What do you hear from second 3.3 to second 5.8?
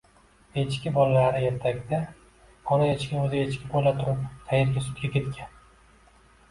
echki bo'la turib qayerga sutga ketgan??